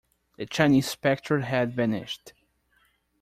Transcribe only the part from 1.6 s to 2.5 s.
vanished.